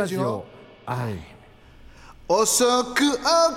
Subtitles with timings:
[0.00, 0.46] ラジオ。
[0.86, 1.14] はい。
[2.26, 2.64] 遅
[2.94, 3.00] く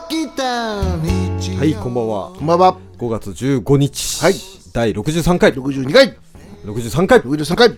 [0.10, 2.34] 起きた日はいこんばんは。
[2.36, 2.78] こんばんは。
[2.98, 4.22] 5月15日。
[4.22, 4.34] はい。
[4.74, 5.54] 第63回。
[5.54, 6.18] 62回。
[6.66, 7.22] 63回。
[7.22, 7.78] 63回。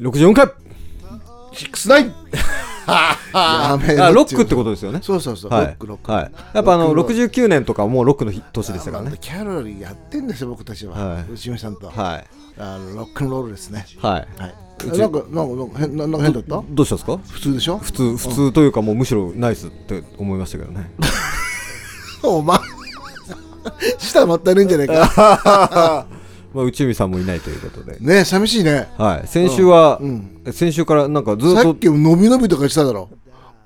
[0.00, 0.46] 64回。
[1.52, 2.12] 69
[3.34, 5.00] やめろあロックってことですよね。
[5.02, 5.66] そうそうそう、はい。
[5.66, 6.10] ロックロック。
[6.10, 6.32] はい。
[6.54, 9.10] やっぱあのロック69年とかもうロックの日年でしたからね。
[9.10, 11.32] まあキャロリーやってんですよ僕たちは、はい。
[11.32, 12.26] 内海さんと、はい。
[12.56, 13.84] あのロックンロールですね。
[14.00, 14.40] はい。
[14.40, 16.62] はいなんかなんかなんか変ななんか変だった？
[16.70, 17.18] どうしたんですか？
[17.28, 17.78] 普通でしょ？
[17.78, 20.90] 普通普通というかもうむしろナイスって思いましたけどね。
[22.22, 22.58] お前
[23.98, 26.06] 舌まったねんじゃないか。
[26.52, 27.96] まあ内海さんもいないということで。
[28.00, 28.88] ね寂しいね。
[28.98, 29.28] はい。
[29.28, 30.40] 先週はうん。
[30.52, 33.08] 先週からなんかずっとさっきも伸び伸びとかしただろ。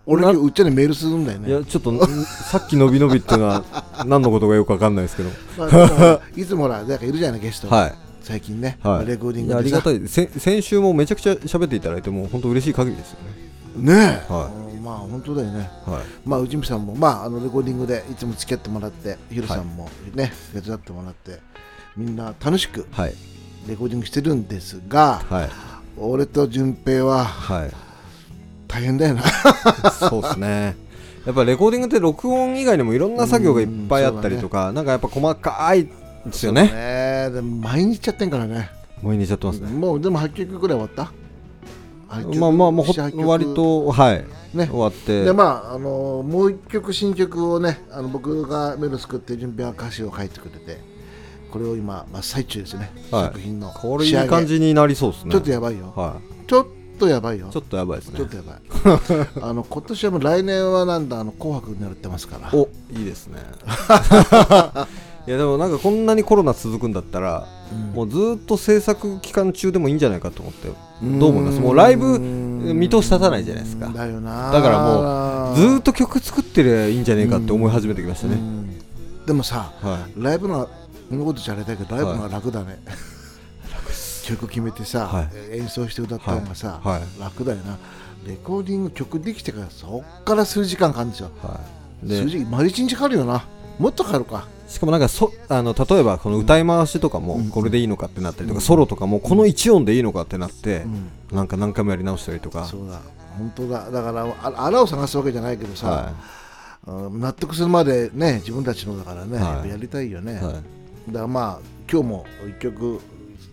[0.06, 1.48] 俺今日うっちゃんにメールするんだよね。
[1.48, 3.64] いやちょっとんさっき伸び伸びっていうのは
[4.04, 5.30] 何のことかよくわかんないですけど。
[5.58, 7.68] まあいつもほらなんかいるじゃないゲスト。
[7.74, 9.06] はい最近ね、はい。
[9.06, 9.62] レコーディングでさ。
[9.62, 10.08] りがたい。
[10.08, 13.44] せ先週もめちゃくちゃ喋っていただいてもう本当嬉しい限りですよね。
[13.76, 15.70] ねえ、はうんまあ本当だよね。
[15.84, 16.28] はい。
[16.28, 21.38] まあ内海さんもまああのレコーディングでいつも付き合ってもらってヒロさんもね、手伝ってもらって
[21.96, 23.14] みんな楽しくはい。
[23.68, 25.50] レコーディングしてるんですがはい。
[25.98, 27.70] 俺と順平ははい。
[28.68, 29.22] 大変だよな。
[29.90, 30.76] そうですね。
[31.26, 35.88] やっぱレコーディングって録音以外にもいろんな作業がいっぱいあったりとか、なんかやっぱ細かい
[36.26, 36.64] ですよね。
[36.64, 37.30] ね。
[37.30, 38.70] でも毎日やってんからね。
[39.02, 41.08] 毎日やってますね、もうでも8曲ぐらい終わっ
[42.08, 43.28] た？8曲まあまあもうほ7 8曲。
[43.28, 44.66] 割とはい、ね。
[44.66, 45.24] 終わって。
[45.24, 50.80] でまああのもう一曲新曲をねあの僕がメロ作って順平は歌詞を書いてくれて
[51.50, 53.24] これを今真っ最中ですね、はい。
[53.26, 55.32] 作品のこれいい感じになりそうですね。
[55.32, 56.66] ちょっとやばいよ、はちょっ
[56.98, 57.48] とやばいよ。
[57.48, 58.16] いちょっとやばいですね。
[58.16, 58.58] ちょっとやばい。
[59.42, 62.50] あの今年はもう来年はなんだあの紅白になってますから。
[62.58, 63.40] おいいですね
[65.26, 67.46] いやでもなんかこんなにコロナ続くんだったら、
[67.94, 70.68] もうずーっと制作期間中でもいいんじゃないかと思って
[71.18, 71.60] どう思います？
[71.60, 73.88] もうライブ見通し立たないじゃないですか。
[73.88, 74.52] だよな。
[74.52, 78.78] だからもうずーっと曲作ってりゃいいんじゃねえかって思い始めてきましたね、うん。
[79.24, 82.78] でもさはライブのはこんなことじゃあれだけどライブのは楽だね、
[84.24, 87.00] 曲決めてさ、は演奏して歌った方がさ、はい。
[87.00, 87.78] は楽だよな。
[88.26, 91.30] レコーディング曲できてからそっから数時間かかるんですよ。
[91.42, 91.60] い、は
[92.04, 93.46] い、で数時丸一日かかるよな。
[93.78, 100.84] もっとかかるかしかもなんかそあの例えばこの歌い回しとかもこれでいいのかってなったりとか、ソロとかもこの1音でいいのかってなって、
[101.32, 102.64] なんか何回もやり直したりとか。
[102.64, 103.00] そうだ。
[103.38, 103.90] 本当だ。
[103.90, 106.12] だからあ穴を探すわけじゃないけどさ、は
[107.08, 109.44] うん納得するまでね自分たちのだからね、はい。
[109.44, 110.42] やっぱやりたいよね、いはい。
[110.44, 110.62] だか
[111.12, 111.58] らまあ
[111.90, 113.00] 今日も一曲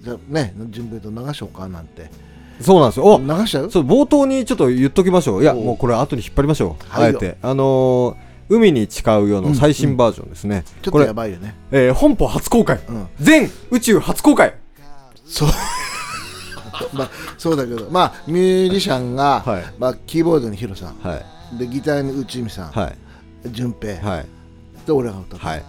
[0.01, 2.09] じゃね準備と流しようかなんて。
[2.61, 3.05] そうなんですよ。
[3.16, 3.72] お流しちゃう？
[3.72, 5.41] そう冒頭にちょっと言っときましょう。
[5.41, 7.38] いやおもうこれ後に引っ張りましょう、あえて。
[7.41, 11.56] あのー海に誓うよの最新バージョンですね、ちょっとこれやばいよね。
[11.72, 13.07] えー本邦初公開、うん。
[13.19, 14.56] 全宇宙初公開。
[15.25, 15.50] そう。
[16.94, 19.63] まあそうだけどまあミュージシャンが、はい。
[19.79, 20.95] まあ、キーボードにヒロさん。
[21.01, 21.22] は
[21.56, 21.57] い。
[21.57, 22.97] でギターに内海さん、はい。
[23.51, 24.25] 順平、はい。
[24.85, 25.63] で俺が歌って、はい。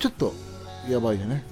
[0.00, 0.32] ちょっと
[0.88, 1.44] やばいよね。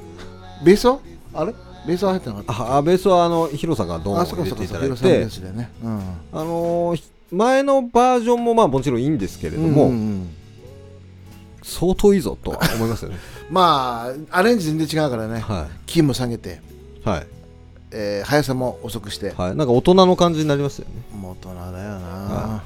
[0.65, 0.99] ベースは？
[1.35, 1.55] あれ？
[1.87, 5.71] ベースは入ってなかったああベースはあのヒロさんがドンをあそこ入れていただいそこそこヒロさんのてやつだよね。
[5.83, 5.99] うん。
[5.99, 10.37] あのーひ前のバージョンもまあもちろんいいんですけれども、うんうんうん
[11.63, 13.19] 相当いいぞとは思いますよね。
[13.51, 16.61] まあアレンジ全然違うからね、はキーも下げて、
[17.05, 17.27] いはい。
[17.93, 19.57] えー速さも遅くして、はい。
[19.57, 21.17] なんか大人の感じになりますよね。
[21.17, 22.63] もう大人だよな、は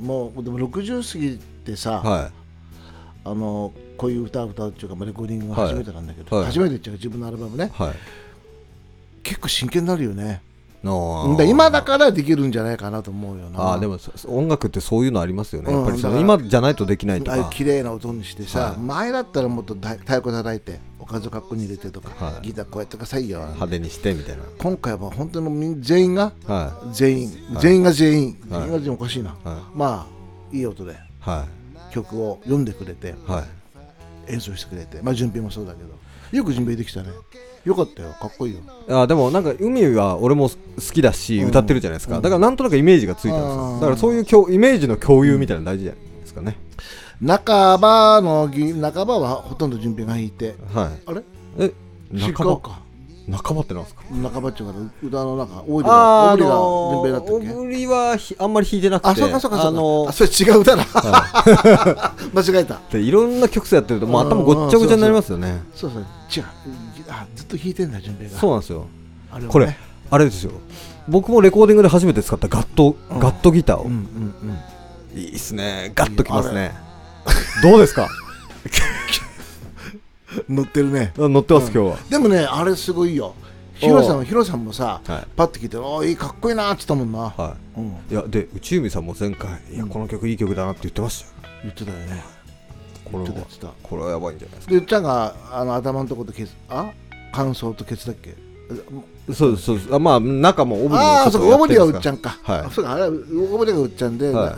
[0.00, 2.30] うん、もうでも60過ぎてさ、は
[3.24, 6.46] あのこういう歌を歌うっていうかまあレコーディングが初めてなんだけど、はい。
[6.46, 7.66] 初めてっていうか自分のアルバムね。
[7.66, 7.94] いはい。
[9.22, 10.24] 結構真剣になるよね。
[10.24, 10.51] の
[10.82, 13.60] だ今だからできるんじゃないかなと思うよな。
[13.60, 17.50] ああでもそ音楽ってそういうのありますよね、やっぱり今じゃないとできないとか。
[17.52, 18.78] 綺麗な音にしてさ、はい。
[18.78, 22.46] 前だったらもっと太太鼓叩いておかずかっこに入れてとか、はい。
[22.46, 23.40] ギターこうやってくださいよ。
[23.40, 24.42] 派手にしてみたいな。
[24.58, 27.62] 今回は本当に全員がは全員、はい。
[27.62, 28.60] 全員が全員、はい。
[28.60, 29.36] 全員が全員おかしいな、
[29.74, 30.22] まあ
[30.54, 31.46] いい音では
[31.90, 33.14] 曲を読んでくれて
[34.28, 35.90] 演奏してくれてまあ順平もそうだけど
[36.36, 37.08] よく準備できたね
[37.64, 38.10] よかったよ。
[38.20, 38.60] かっこいいよ。
[38.88, 40.56] あでもなんか海は俺も好
[40.92, 41.48] きだしうん。
[41.48, 42.22] 歌ってるじゃないですか、うん。
[42.22, 46.56] だからなんとなくイメージがついたんですよだからそういう共イメージの共有みたいなの大事じゃないですかね、
[47.24, 50.56] 半ばのぎ半ばはほとんど準備が弾いて。
[50.74, 50.88] はい。
[51.06, 51.22] あれ？
[51.58, 51.72] え
[52.12, 52.82] 違半ばうか。
[53.30, 54.02] 半ばってなんですか？
[54.10, 56.48] 半ばっていうか歌の中オーリがオーリが
[56.90, 57.54] 順平だったっけ？
[57.54, 59.08] オブリはひあんまり弾いてなくて。
[59.10, 59.68] あそうかそうかそうか。
[59.68, 60.84] あのあそれ違う歌だ。
[62.34, 62.80] 間違えた。
[62.90, 65.62] でいろんな曲数やってるともう頭ごっちゃごちゃになりますよね。
[65.74, 66.02] そうそう。
[66.02, 66.44] 違う
[67.12, 68.38] あずっと弾いてんだ順平が。
[68.38, 68.86] そうなんですよ。
[69.30, 69.52] あれをね。
[69.52, 69.76] これ
[70.10, 70.52] あれですよ。
[71.08, 73.18] 僕もレコーディングで初めて使ったガット、うん。
[73.18, 73.98] ガットギターを、うんうん
[75.14, 75.18] うん。
[75.18, 75.92] いいっすね。
[75.94, 76.72] ガッときますね。
[77.62, 78.08] どうですか？
[80.48, 81.12] 乗ってるね。
[81.18, 81.98] あ乗ってます、今日は。
[82.08, 83.34] でもねあれすごいよ。
[83.74, 85.26] ヒロさんヒロさんもさ、はい。
[85.36, 91.50] パッと聞いて「おーいいかっこいいな」って言ったもんな、はうん、いいやで内海さんも前回「いやこの曲いい曲だな」って言ってましたよ。
[91.64, 92.22] 言ってたよね。
[93.04, 96.92] これはこれはやばいんじゃないですでうっちゃんがあの頭のところとケツあ？
[97.32, 98.32] 感想とケツだっけ？
[98.32, 98.36] か
[99.32, 99.94] そうですそうです。
[99.94, 102.60] あまあ中もオブリもああそうかオブリはうっちゃんんか、はい。
[102.60, 104.50] あそうかあれはオブリがうっちゃんで、はい。
[104.50, 104.56] あ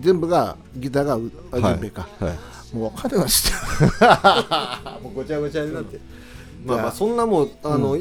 [0.00, 1.62] 全部がギターがうあはい。
[1.62, 2.76] はい。
[2.76, 3.50] もう分かってまし
[3.98, 5.98] た もうごちゃごちゃになって。
[6.64, 7.96] まあまあそんなもうあの、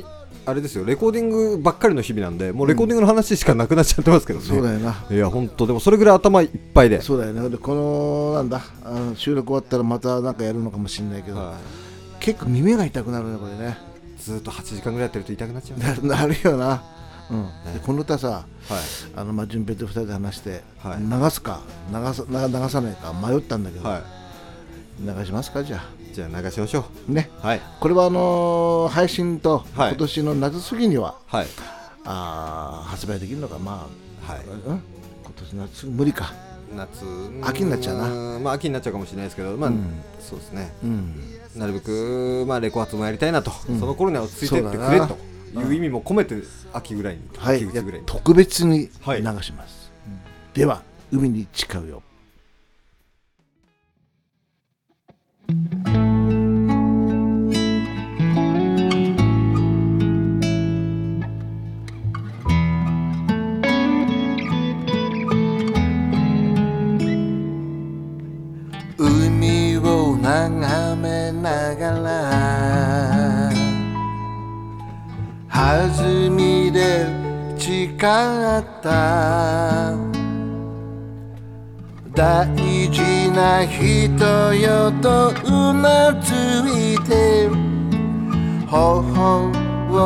[0.45, 0.85] あれですよ。
[0.85, 5.05] レコーディングばっかりの日々なんでもうレコーディングの話しかなくなっちゃってますけどね、そうだよな。
[5.09, 5.67] いや本当。
[5.67, 7.01] でもそれぐらい頭いっぱいで。
[7.01, 11.55] そうだよねでこのなんだあの収録終わったらまたなんかやるのかもしれないけど、は
[12.19, 13.77] 結構耳が痛くなるねこれね。
[13.94, 13.94] い
[14.25, 15.97] ずーっと8時間ぐらいやってると痛くなっちゃうね。
[16.09, 16.81] な なるよな、
[17.29, 17.45] うん。
[17.73, 18.45] でこの歌さはい。
[19.15, 20.97] あのまあ順平と二人で話して、はい。
[20.99, 21.61] 流すか
[21.91, 24.01] 流さな流さないか迷ったんだけど、は
[24.99, 27.29] 流しますかじゃいじゃあ流しましょあね。
[27.43, 27.61] うはい。
[27.79, 29.89] これはあのー配信とはい。
[29.89, 31.47] 今年の夏過ぎには、はい。
[32.05, 33.87] あー発売できるのかま
[34.27, 34.45] あ、はい。
[34.45, 34.81] うん、今
[35.35, 36.33] 年夏無理か。
[36.75, 37.05] 夏
[37.43, 38.05] 秋になっちゃうな。
[38.07, 39.85] ーんまあ秋になっちゃうかもしれないですけどまあ、うん。
[40.19, 40.73] そうですね。
[40.83, 41.13] うん
[41.55, 43.79] なるべくまあレコ発もやりたいなと、うん。
[43.79, 45.17] その頃には落ち着いてってくれと。
[45.53, 45.61] な。
[45.61, 46.35] いう意味も込めて
[46.73, 47.57] 秋ぐらいに、はい。
[47.57, 48.05] 秋口ぐらいに。
[48.05, 49.43] 特別に流はい。
[49.43, 49.91] します、
[50.53, 52.03] では海に誓うよ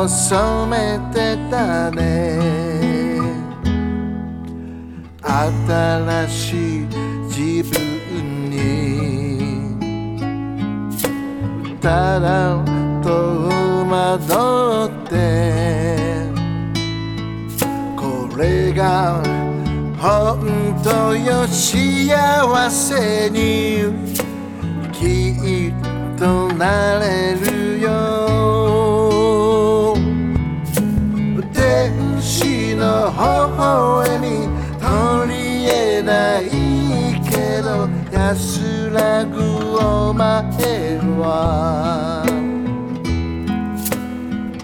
[0.00, 2.38] を染めてたね。
[5.22, 6.86] 新しい
[7.28, 8.56] 自分に。
[11.82, 12.64] ただ
[13.02, 13.08] 戸
[13.90, 15.12] 惑って。
[17.94, 19.22] これが
[19.98, 23.92] 本当よ幸せに。
[24.92, 27.49] きっとなれる。
[38.30, 39.42] 安らぐ
[39.76, 40.30] お前
[41.18, 42.22] は。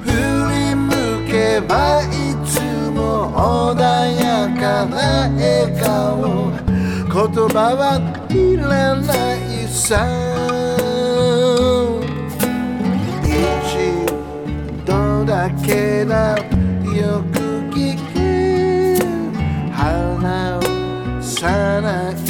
[0.05, 0.07] 振
[0.55, 0.87] り向
[1.27, 2.07] けばい
[2.47, 2.63] つ
[2.95, 3.83] も穏
[4.23, 6.55] やかな笑顔。
[7.11, 7.19] 言
[7.49, 7.83] 葉は
[8.31, 10.07] いらないさ。
[13.25, 13.67] 一
[14.85, 17.41] 度だけだよく
[17.75, 19.03] 聞け
[19.73, 20.63] 花を
[21.21, 22.26] さない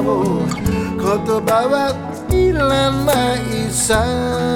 [0.00, 1.06] を言
[1.46, 1.94] 葉は
[2.30, 4.53] いらないさ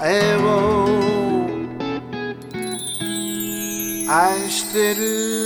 [0.00, 0.86] 前を
[4.08, 5.43] 愛してる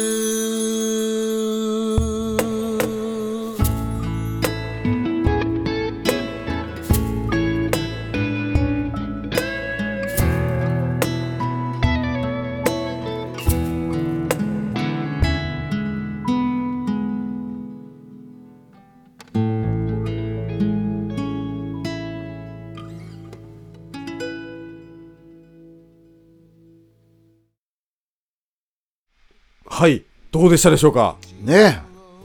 [30.30, 31.16] どうでしたでしょうか？
[31.40, 31.80] ねえ。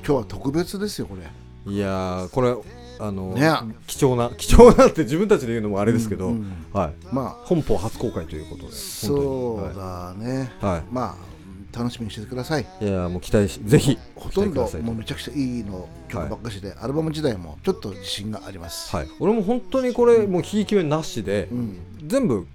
[0.06, 1.72] 今日は特別ですよこれ。
[1.72, 2.54] いやーこれ
[3.00, 3.50] あの、ね。
[3.88, 6.54] 貴重な 貴重なって自分たちで言うのもあれですけど、うんうん。
[6.74, 6.94] はい。
[7.14, 10.84] ま本邦初公開ということであそうだね、はい、はい。
[10.92, 12.68] まあ楽しみにしててください。
[12.82, 22.46] いやーもう期待しぜひほとんどもうめちゃくちゃいいの曲ばっかしで、アルバム自体もちょっと自信があります、はい、俺も本当にこれもうひいき目なしで、うん、全部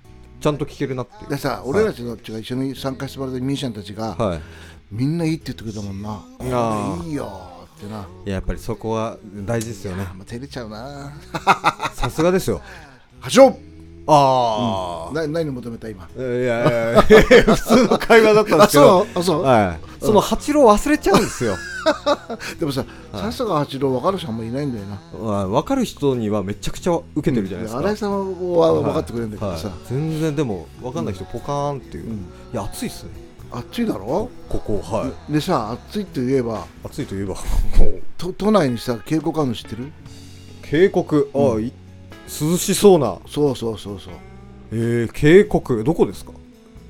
[0.41, 4.41] ちゃんと聴けるなってでさ俺たちのが一緒に参加してもらったミュージシャンたちが、はい
[4.91, 6.21] みんないいって言ってくれたもんな。
[6.39, 6.45] こ
[7.03, 7.29] れいいよ
[7.77, 10.05] ってな、いややっぱりそこは大事ですよね。
[10.17, 11.13] まあ、照れちゃうな。
[11.95, 12.61] さすがですよ。
[13.21, 13.59] 波長
[14.11, 16.09] ああ、な何求めた今？
[16.17, 17.03] いやいやいや
[17.55, 19.05] 普通の会話だったんであすけど。
[19.05, 19.21] そう？
[19.21, 21.57] あそう、はい、その八郎忘れちゃうんですよ。
[22.59, 24.99] でもささすが八郎分かる人あんまいないんだよな。
[25.23, 28.13] まあ分かる人にはめちゃくちゃ受けてるじゃないですか、新井さん
[28.57, 29.77] は分かってくれるんだけどさ、はい。
[29.91, 32.17] 全然でも分かんない人ポカーンっていう、うん。
[32.17, 32.21] い
[32.55, 33.11] や暑いっすね
[33.51, 34.31] 暑いだろ？
[34.49, 35.33] ここはい。
[35.33, 36.67] でさ暑いって言えば。
[36.85, 37.35] 暑いといえば。
[38.17, 39.93] 都都内にさ渓谷あるの知ってる？
[40.63, 41.73] 渓谷ああ、い
[42.27, 43.19] 涼しそうな。
[43.27, 44.15] そうそうそうそう。
[44.73, 46.33] えー、渓谷どこですか？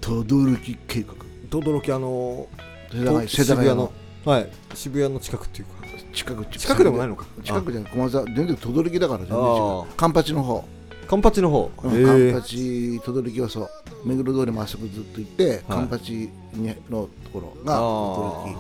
[0.01, 1.19] 轟渓谷
[1.51, 2.47] 轟あの
[2.93, 3.93] 世田谷と世田谷の。
[4.25, 4.51] はい。
[4.75, 5.73] 渋谷の近くっていうか。
[6.13, 7.27] 近く近くでもないのか。
[7.45, 7.93] 近くじゃない。
[7.93, 10.65] 駒沢全然轟だから全然違あうカンパチの方
[11.09, 13.71] カンパチの方、カンパチ轟はそう
[14.05, 18.59] 目黒通りまっすぐずっと行って、カンパチにのところがあ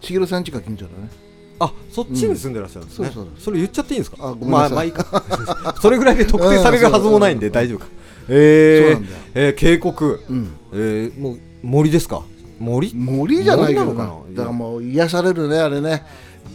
[0.00, 1.08] 轟茂さん家が近所だね。
[1.58, 3.14] あそっちに住んでらっしゃるんですね、うん。
[3.14, 4.18] そうそうそれ言っちゃっていいんですか？
[4.20, 4.92] あごめんなさい。
[4.92, 5.24] まあ
[5.64, 7.86] まあ それぐらいで特定されるはずもないんでうん大丈夫か。
[8.28, 9.06] えー。
[9.34, 9.94] えー、渓谷、
[10.28, 10.50] うん。
[10.72, 12.22] えー、もう森ですか？
[12.60, 12.92] 森？
[12.94, 14.14] 森じゃないのかな。
[14.34, 16.04] だからもう癒されるねあれね。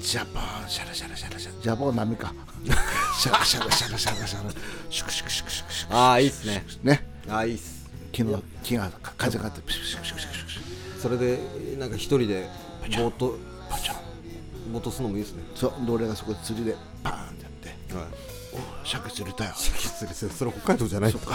[0.01, 1.61] ジャパンシャラシャラシャラシャラ。
[1.61, 2.33] ジャパンは波か
[3.21, 4.51] シャラシャラシャラシャラシャラ
[4.89, 11.37] シュクシュクシュクシュクシュクああいいっすねねああいいっす木の木が風があってプシュクシュクシュクシュクシュクシュそれで
[11.77, 12.47] なんか一人で
[12.81, 13.37] ボーっと
[13.69, 13.93] パチャ
[14.69, 17.51] ンボーっとするのもいいですねそうで俺がそこで釣りでパーンってやっ
[17.89, 18.05] てはい
[18.83, 21.27] お鮭釣れたよ釣りそれ北海道じゃないここ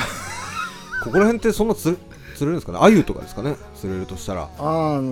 [1.18, 1.96] ら辺ってそんな釣
[2.34, 5.02] 釣れるんですかねアユとかですかね釣れるとしたらあーう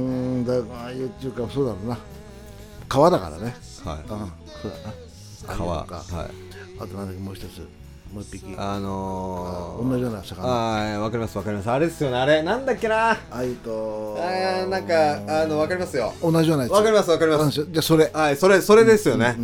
[0.40, 1.96] んだああいうっていうかそうだろうな
[2.88, 3.54] 川だからね
[3.84, 4.70] はいうんそう
[5.46, 6.43] だな川はい
[6.78, 7.58] あとなんだっけもう一つ。
[8.12, 8.54] もう一匹。
[8.56, 10.48] あのー、同じような魚。
[10.48, 11.70] ああわかりますわかります。
[11.70, 12.42] あれですよねあれ。
[12.42, 13.10] なんだっけな。
[13.12, 16.12] ああいとーなんかあのわかりますよ。
[16.22, 16.72] 同じようなやつ。
[16.72, 17.52] わかりますわかります。
[17.52, 18.10] すじゃあそれ。
[18.12, 19.36] はいそれそれですよね、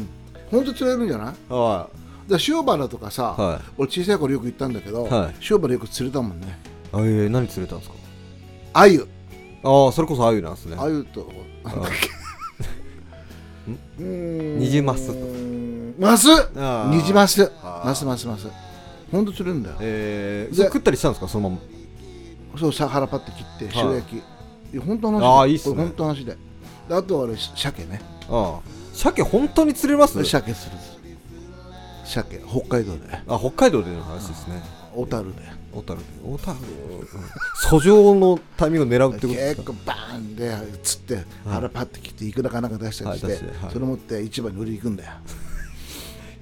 [0.51, 1.35] 本当釣れるんじゃない？
[1.53, 1.89] は
[2.29, 3.61] ら塩原とかさ、はい。
[3.79, 5.35] 俺小さい頃よく行ったんだけど、はい。
[5.51, 6.47] 塩原よく釣れたもんね。
[6.47, 6.51] い
[6.93, 7.97] あえー、何釣れたんですか？
[8.75, 9.09] あゆ
[9.65, 10.77] ああそれこそアユなんですね。
[10.79, 11.29] あゆと
[11.65, 12.09] なんだっけ。
[13.99, 14.05] うー
[14.57, 15.11] んニジマス
[16.00, 16.90] マスあー。
[16.97, 17.83] ニジマスあ。
[17.85, 18.49] ーマスマスマス
[19.12, 19.76] 本当釣れるんだよ。
[19.80, 21.28] えー、食ったりしたんですか？
[21.28, 22.59] そのまま。
[22.59, 23.87] そうさ腹パって切ってはい。
[23.87, 24.23] 塩焼き、い
[24.73, 25.76] や本当の話あーいいっすね。
[25.76, 26.37] 本当の話で。
[26.88, 28.00] であとは俺鮭ね。
[28.30, 30.25] ああ鮭本当に釣れます？
[30.25, 30.76] 鮭する
[32.04, 33.00] 鮭北海道で。
[33.28, 34.62] あ北海道での話ですね。
[34.95, 35.42] 小樽で。
[35.73, 36.07] 小樽で。
[36.25, 36.59] 小樽？
[37.69, 39.73] 訴状のタイミングを狙うってことですか？
[39.73, 43.73] 結構バーンで釣って腹パって切っていくらかなんか出したりして、はい。
[43.73, 45.11] それ持って市場に売りに行くんだよ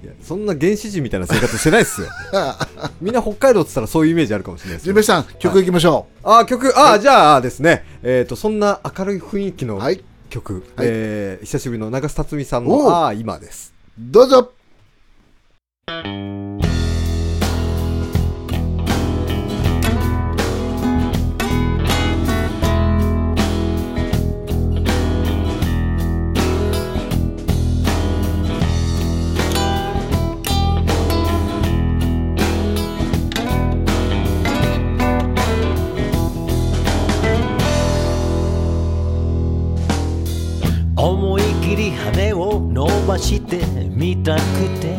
[0.03, 2.09] いやそんな原始人みたいな生活してないっすよ。
[3.01, 7.85] みんな北海道っつったらそういうイメージあるかもしれないですけどジュンベイさん曲いきましょあ曲あ、じゃあですね。
[8.03, 10.01] えっ、とそんな明るい雰囲気のうはい。
[10.31, 10.87] 曲、はい。
[10.89, 13.73] えー久しぶりの長須辰巳さんの「ああ今」です。
[13.99, 14.53] どうぞ
[43.19, 43.61] して
[43.91, 44.41] みたく
[44.81, 44.97] て。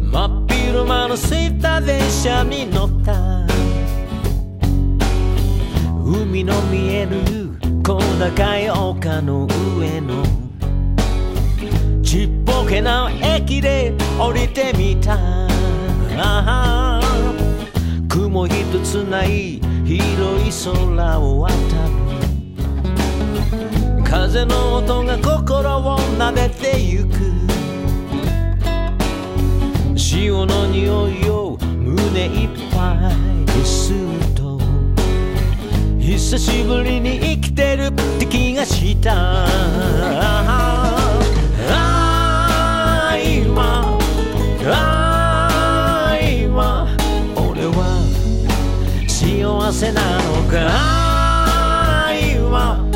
[0.00, 3.46] 真っ昼間の空いた電車に乗った。
[6.04, 7.50] 海の見える
[7.84, 9.46] 小高い丘の
[9.78, 10.22] 上の。
[12.02, 15.18] ちっぽけな駅で降りてみた。
[18.08, 20.50] 雲一つない広い
[20.96, 22.09] 空を渡る。
[24.10, 27.10] 風の音が心を撫でてゆく。
[29.96, 34.58] 潮の匂いを胸いっぱいで吸うと
[36.00, 39.14] 久しぶりに生きてるって気がした。
[39.14, 43.96] あー今
[44.66, 46.88] あー今
[47.36, 48.02] 俺は
[49.06, 50.66] 幸せなのか。
[50.66, 52.89] あー今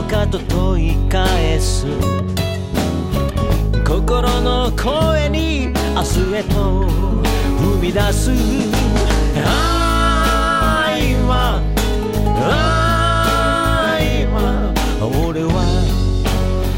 [0.00, 1.84] のかと問い返す。
[3.84, 8.30] 心の声に明日へと踏み出す。
[9.44, 11.60] ああ今
[12.26, 12.40] あ
[13.96, 14.72] あ今
[15.26, 15.50] 俺は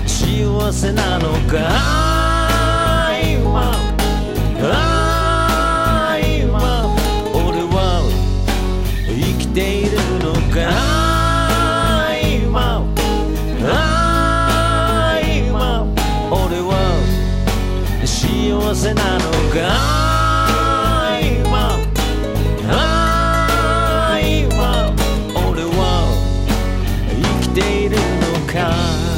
[0.06, 1.58] 幸せなのか？
[1.68, 3.74] ああ今
[28.52, 29.09] る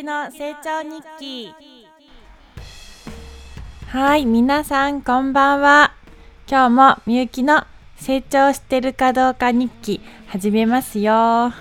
[0.00, 1.54] きの成長日記。
[3.86, 5.92] はい皆さんこんばんは。
[6.48, 7.64] 今日もみゆきの
[7.96, 11.52] 成長してるかどうか日記始めますよ。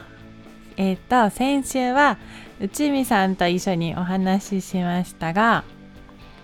[0.78, 2.17] えっ、と先週は
[2.62, 5.65] 内海さんと一緒にお話ししましたが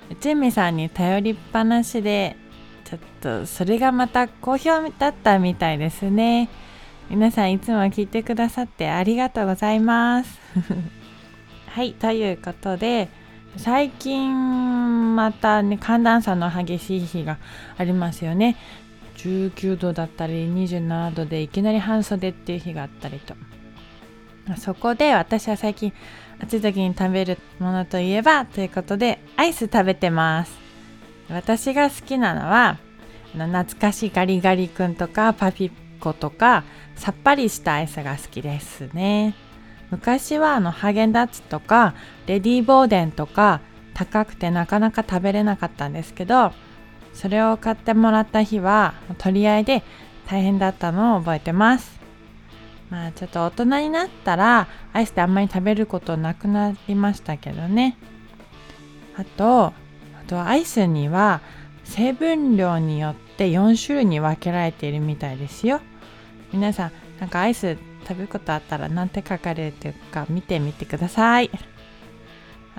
[0.10, 2.36] 内海さんに頼りっぱなしで
[2.84, 6.49] ちょっとそれがまた好評だったみたいですね。
[7.10, 10.41] 皆さんいつも聞いてくださってありがとうございます。
[11.75, 13.09] はいということで
[13.57, 17.38] 最近またね寒暖差の激しい日が
[17.77, 18.55] ありますよね。
[19.17, 23.35] 19度だったり27度でいきなり半袖っていう日があったりと。
[24.55, 25.91] そこで私は最近
[26.39, 30.57] 暑い時に食べるものといえばということでアイス食べてます。
[31.29, 32.77] 私が好きなのは
[33.33, 36.63] 懐かしいガリガリ君とかパピ子とか
[36.95, 39.35] さっぱりしたアイスが好きですね。
[39.95, 41.95] 昔はあのハーゲンダッツとか
[42.27, 43.62] レディーボーデンとか
[43.93, 46.51] 高くてなかなか食べれなかったんですけど
[47.13, 49.84] それを買ってもらった日は取り合いで
[50.27, 51.97] 大変だったのを覚えてます。
[52.89, 57.97] まあちょっと大人になったらアイスってあんまり食べることなくなりましたけどね。
[59.15, 59.73] あとあ
[60.27, 61.39] とアイスには
[61.86, 65.79] 成分量によって4種類に分けられているみたいですよ。
[66.51, 71.49] 皆さんなんかアイス食べることあったら何て書かれてるか見てみてください。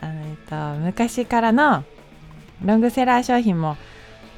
[0.01, 1.85] あの、えっと、昔からの
[2.65, 3.77] ロングセラー商品も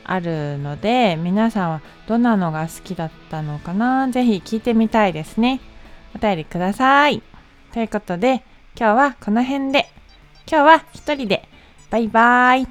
[0.04, 5.60] あるので皆さんはどんなのが好きだったのかなぜひ聞いてみたいですね。
[6.14, 7.22] お便りください。
[7.72, 8.42] ということで
[8.78, 9.88] 今日はこの辺で。
[10.50, 11.46] 今日は一人で。
[11.90, 12.66] バイバイ。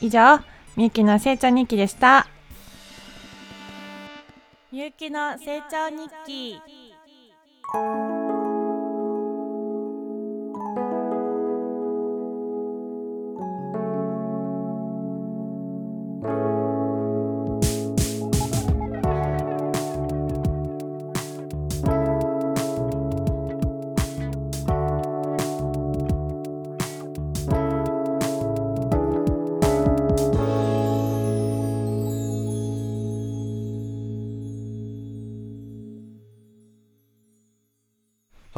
[0.00, 0.38] 以上
[0.76, 2.26] みゆきの成長日記でした。
[4.70, 6.87] みゆきの成長日記。
[7.70, 8.17] Música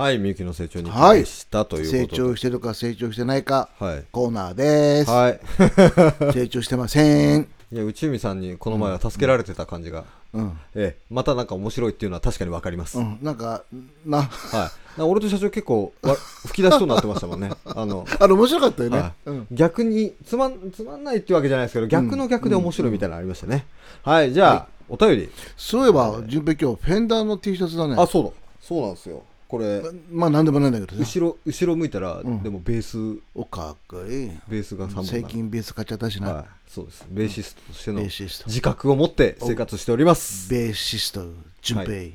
[0.00, 2.22] はいみゆきの成長日記はいでしたという成ことで。
[2.22, 4.04] 長してるか成長してないかはい。
[4.10, 5.40] コーナーです、はい。
[6.32, 7.46] 成長してません。
[7.70, 11.02] いや内海さんにこの前は助けられてた感じが、うん、ええ。
[11.10, 13.62] またなんか面白いっていうのは確かにわかります、うん、なんか
[14.06, 14.22] な。
[14.22, 15.02] はい。
[15.02, 16.14] 俺と社長結構わ
[16.48, 17.50] 吹き出しそうになってましたもんね。
[17.66, 18.06] あの。
[18.18, 19.12] あの面白かったよね、はい。
[19.26, 23.66] うん、逆につまんつまんないっていうわけじゃないですけど逆の逆で面白いみたいなのありましたね、
[24.02, 24.32] はい。
[24.32, 25.30] じゃあ、お便り。
[25.58, 27.96] そういえば順平今日フェンダーの T シャツだね。
[27.98, 28.30] あそうだ。
[28.62, 29.82] そうなんですよこれ
[30.12, 31.00] まあなんでもないんだけどさ。
[31.00, 32.40] 後ろ後ろ向いたら、ん。
[32.40, 33.20] でもベース。
[33.34, 34.30] おかっこいい。
[34.46, 36.44] ベースが3本最近ベース買っちゃったしな、はい。
[36.68, 37.04] そうです。
[37.10, 38.44] ベーシストとしてのベーシスト。
[38.46, 40.48] 自覚を持って生活しております。
[40.50, 41.24] ベーシスト
[41.62, 42.08] 順平、は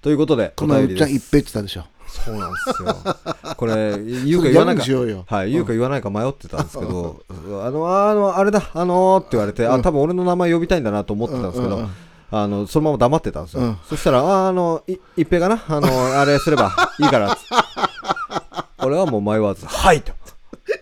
[0.00, 1.86] ということでこのうっちゃん一です平って言ったでしょ。
[2.06, 2.96] そうなんですよ。
[3.56, 4.84] これ 言うか言わないか。
[5.26, 7.32] はい言うか言わないか迷ってたんですけどあ
[7.68, 13.78] のあのあれだあのーって言われてあ多分俺の名前呼びたいんだなと思ってたんですけどうんうんうんあのそのまま黙ってたんですよ、うん。
[13.88, 17.48] そしたらああのい一平がなあの あれすればいいからっつって。
[18.78, 20.12] 俺はもう迷わず「はい」と。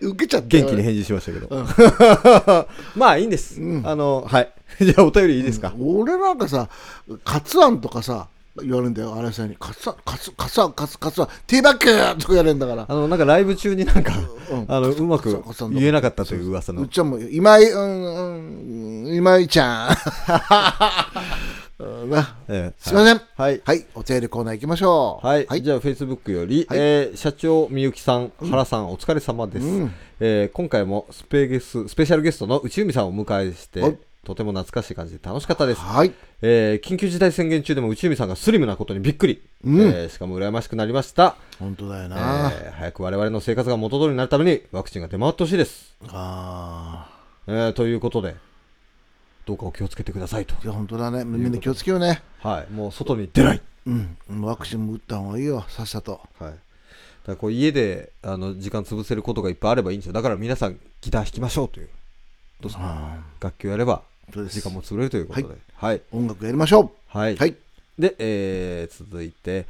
[0.01, 0.65] 受けちゃったよ。
[0.65, 4.51] 元気に返事しましたけど、 まあいいんです、あのはい。
[4.81, 6.67] じゃあお便りいいですか、俺なんかさ
[7.23, 8.27] カツアンとかさ
[8.63, 9.13] 言われるんだよ。
[9.15, 12.85] 荒井さんにカツアンカツカツアンカツカツアンティーバッグとか言われるんだから。
[12.87, 14.13] あのなんかライブ中になんか、
[14.51, 14.65] うん。
[14.67, 16.83] あのうまく言えなかったという噂の。
[16.83, 19.89] うっちゃんも今井うんうん今井ちゃん。
[21.83, 22.09] うん。
[22.09, 22.73] なええ。
[22.77, 23.21] すいません。
[23.35, 23.61] はい。
[23.65, 23.85] はい。
[23.93, 25.27] お便りコーナー行きましょう。
[25.27, 25.61] はい、はい。
[25.61, 26.79] じゃあ、フェイスブックより、はい。
[26.79, 29.93] えー社長みゆきさん、原さん、お疲れ様です、うん。
[30.21, 36.11] えー今回もスペゲススペシャルゲストの内海さんをお迎えして、はいとても懐かしい感じで楽しかったです、はい。
[36.41, 39.81] えー緊急事態宣言中でも内海さんがスリムなことにびっくり、うん。
[39.81, 47.09] えーしかも羨ましくなりました、本当だよえなー早く我々の生活が元通りになるためにワクチンが出回ってほしいです、あ
[47.47, 48.35] えーということで
[49.45, 50.55] どうかお気をつけてくださいと。
[50.55, 51.23] あいや本当だね。
[51.23, 52.23] みんな気をつけようね。
[52.39, 52.73] はい。
[52.73, 53.61] もう外に出ない。
[53.85, 54.17] うん。
[54.41, 55.63] ワクチンも打った方がいいよ。
[55.69, 56.19] さっさと。
[56.39, 56.49] はい。
[56.49, 56.57] だか
[57.27, 60.13] らこう家であの時間潰せることがいっぱいあればいいんですよ。
[60.13, 61.89] だから皆さんギター弾きましょうという。
[62.59, 65.47] どうですかあ楽器をやれば時間も潰れるということで。
[65.75, 66.01] はい。
[66.11, 67.33] 音楽やりましょはい。
[67.33, 67.55] うはい
[67.97, 69.65] で、えー続いて、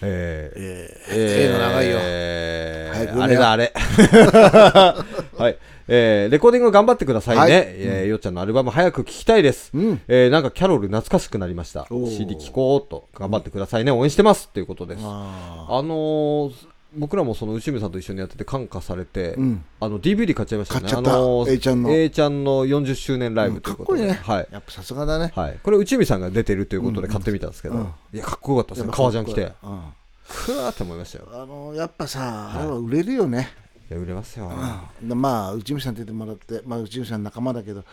[0.00, 3.72] えーえーえー長いよえーあれだ、あれ。
[5.36, 5.56] はい。
[5.90, 7.40] えーレコーディング頑張ってくださいね。
[7.40, 9.70] はいえーよっちゃんのアルバム早く聴きたいです。
[9.74, 11.86] うんえーなんかキャロル懐かしくなりました。
[11.90, 13.08] CD 聴こうと。
[13.14, 13.90] 頑張ってくださいね。
[13.90, 14.48] 応援してます。
[14.50, 15.00] ということです。
[15.02, 16.52] ああのー
[16.98, 19.64] 僕らもその内海さんと一緒にやってて感化されて、うん。
[19.80, 20.90] あの DVD 買っちゃいましたね。
[20.90, 20.98] た。
[20.98, 21.90] あのー A ちゃんの。
[21.90, 24.08] A ちゃんの40周年ライブということで、うん。
[24.08, 24.38] かっこいいね。
[24.38, 24.48] はい。
[24.52, 25.32] やっぱさすがだね。
[25.34, 27.80] はい、これ内海さんが出てるということで買ってみたんですけど、うん。
[27.80, 28.92] うんいやかっこよかったですね。
[28.92, 29.52] 革ジャン着て。
[29.62, 29.80] うん。
[30.28, 31.28] ふわーって思いましたよ。
[31.32, 33.48] あのやっぱさ、は売れるよね、
[33.90, 34.52] いや売れますよ、
[35.02, 37.84] でまあ内海さんって言ってもらって、まあ、内海さん仲間だけど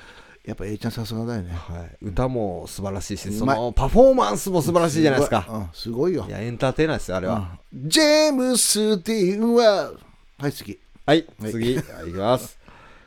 [0.45, 1.51] やっぱ A ちゃんさすがだよね。
[1.53, 5.45] はい、歌も素晴らしいしそのパフォーマンスも素晴らしいじゃないですか。
[5.49, 6.25] うん、すごいよ。
[6.27, 7.89] いやエンターテイナーですよあれは、うん。
[7.89, 9.91] ジェームス・ティーンは
[10.37, 10.79] はい次。
[11.05, 11.51] はいはい。
[11.51, 12.59] 次、はい、いきます。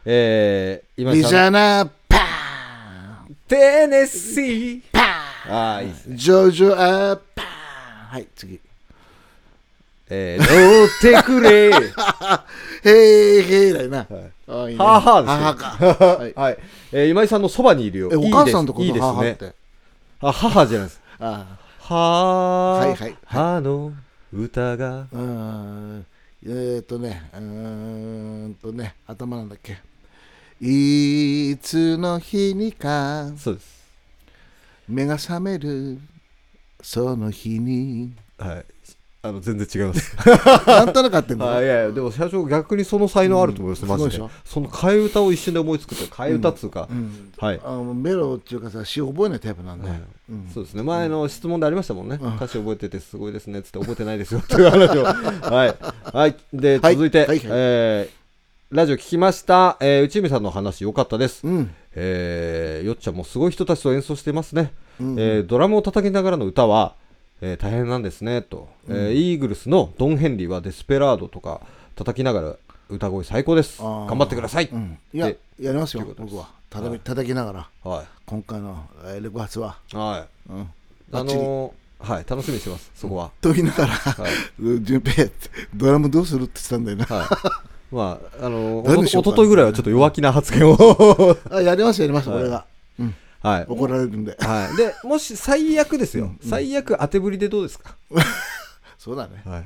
[0.05, 2.19] えー、今リザナパ
[3.47, 4.77] テネシー。
[4.79, 5.01] ーパ
[5.49, 6.15] ああいいですね。
[6.15, 7.45] ージョジョアパー
[8.15, 8.61] はい次
[10.11, 11.71] えー、乗ってくれ。
[12.85, 14.07] へいへいだよな、
[14.49, 14.77] はい。
[14.77, 16.07] はあはあですか。
[16.07, 16.33] はい。
[16.35, 16.59] はい、
[16.93, 18.09] えー、今井さんのそばにいるよ。
[18.13, 19.37] えお母さんとこいいですね。
[20.21, 21.01] あ母じゃないです。
[21.21, 23.17] あははいはいはい。
[23.31, 23.93] あの
[24.33, 25.07] 歌が。
[25.13, 26.07] うーん。
[26.45, 27.31] えーっとね。
[27.35, 27.41] うー
[28.49, 28.95] んとね。
[29.07, 29.79] 頭なんだっけ。
[30.61, 33.31] いつの日にか。
[33.37, 33.79] そうです。
[34.89, 35.99] 目が覚める。
[36.83, 38.13] その日に。
[38.39, 38.65] はい
[39.21, 40.17] あの全然違います。
[40.67, 43.89] なんとなく合ってんだあいやいやでも社長逆にその才能あると思います、うん。
[43.89, 44.25] マジで。
[44.45, 47.33] その替え歌を一瞬で思いつくって替え歌っつうか、うん。
[47.37, 47.61] はい。
[47.65, 50.51] あのメロっていうかさ詩覚えないタイプなんだよ、はいうん。
[50.55, 50.85] そうですね。
[50.85, 52.37] 前の質問でありましたもんね、うん。
[52.37, 55.03] 歌詞覚えててすごいですねっつって覚えてないですよっていう話を。
[55.51, 55.77] はい、
[56.17, 56.95] はい、ではい。
[56.95, 57.29] 続いて、はい。
[57.29, 57.41] はい。
[57.45, 58.19] えー
[58.71, 61.75] ラジオ聞きました、えー、内海さんの話良かったです、うん。
[61.95, 65.19] えーよっちゃんもすごい人たちと演奏していますね、うん。
[65.19, 66.95] えードラムを叩きながらの歌は、
[67.41, 71.61] えー大変なんですねと、えーイーグルスのドン・ヘンリーはデスペラードとか
[71.95, 72.57] 叩きながら
[72.89, 73.83] 歌声最高です。
[73.83, 76.35] 頑張ってください、うん、いやでやりますよということです。
[76.35, 76.49] 僕は。
[76.71, 77.91] 叩き叩きながら。
[77.91, 80.71] は今回のえーレコ発は、い、はい、うん、
[81.13, 82.25] あのーはい。
[82.29, 84.31] 楽しみにしてますそこは、と言いながらはい
[84.83, 85.29] 「順平
[85.75, 87.05] ドラムどうする?」って言ってたんだよな。
[87.07, 87.69] はい。
[87.91, 90.77] まあ、あの、お誰でしょうかとおとといぐらいはちょっと弱気な発言を。
[91.51, 92.41] あやりますやります、はい。
[92.43, 92.63] 俺が、うん、
[93.43, 93.65] はい。
[93.69, 94.77] 怒られるんではい。
[94.77, 96.33] で、もし最悪ですよ。
[96.43, 97.97] 最悪当てぶりでどうですか？
[98.99, 99.59] そうだねは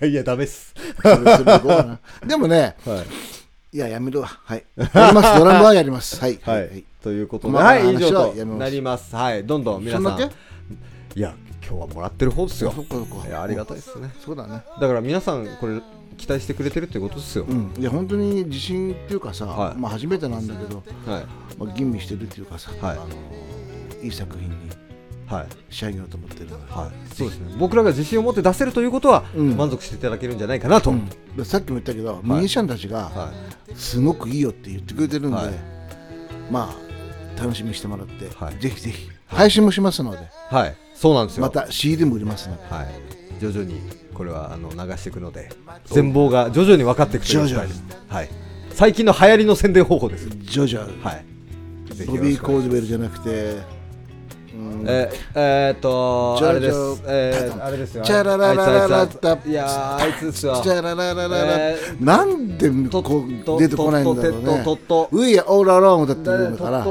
[0.00, 0.10] い。
[0.10, 0.74] いや、ダメっす。
[1.02, 3.02] それそれでいこうかな でもねは
[3.72, 3.76] い。
[3.76, 6.84] いややめるわはいやりますドラムはやりますはいはい。
[7.02, 9.14] ということで、細はい、以上となります。
[9.14, 9.44] はい。
[9.44, 10.20] どんどん皆さん。
[10.20, 12.82] いや、今日はもらってる方ですよそ。
[12.82, 14.10] っかそっかいや、ありがたいですね。
[14.24, 15.80] そうだねだから皆さん、これ、
[16.18, 17.44] 期待してくれてるってことですよ。
[17.48, 21.24] うんいや本当に自信っていうかさ、はいまあ初めてなんだけど、はい。
[21.58, 23.06] まあ、吟味してるっていうかさ、はいあの
[24.02, 24.56] いい作品に
[25.26, 25.46] はい。
[25.70, 27.14] 仕上げようと思ってるので、はい。
[27.14, 27.54] そうですね。
[27.58, 30.90] 僕らが自信を持って出せるということは、うん満足していただけるんじゃないかなと。
[30.90, 33.32] うんでさっきも言ったけど、ミュージシャンたちがは
[33.70, 33.74] い。
[33.74, 35.54] すごくいいよって言ってくれてるんで、はい
[36.50, 40.18] まあ楽しみにしてもらって、はいぜひぜひ配信もしますので、
[40.50, 40.76] はい。
[40.94, 41.42] そうなんですよ。
[41.42, 42.86] また CD も売りますのではい、
[43.38, 43.80] 徐々に
[44.14, 45.50] これはあの流していくので
[45.86, 47.72] 全貌が徐々に分かっていくという徐々に。
[47.72, 48.28] スタイルはい、
[48.70, 51.24] 最近の流行りの宣伝方法です、ジョジョ、はい、
[51.94, 53.30] ぜひボビー・コーズベルじゃなくて、
[54.54, 54.84] うん。
[54.86, 58.02] えー、えー、っとジョあれです、えー、あれですよ。
[58.04, 64.64] チャラララララあいつあいつあいついやーあいつですよチャラララララ、えーなんでとこう出てこないんだろうね。
[64.64, 66.86] とっとと We are all alone だって言うんだから。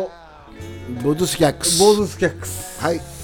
[1.03, 1.79] ボズスキャックス。
[1.79, 2.81] と坊主スキャックス。
[2.81, 3.16] はい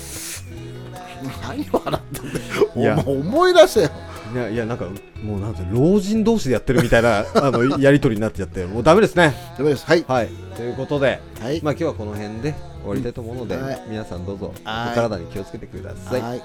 [1.56, 2.72] 何笑ってんだよ。
[2.76, 2.96] おいや。
[2.96, 3.90] 前思い出せよ。
[4.34, 4.86] いやいやなんか
[5.24, 9.34] もうなんて老人同士でやってるみたいな あのやり取りになっちゃってもうダメですね。
[9.58, 9.86] ダメです。
[9.86, 10.04] はい。
[10.08, 10.30] はい。
[10.56, 11.62] ということで、はい。
[11.62, 13.82] まあ今日はこの辺で終わりたいと思うので、はい。
[13.88, 14.96] 皆さんどうぞおはい。
[14.96, 16.22] 体に気をつけてください。
[16.22, 16.42] はい。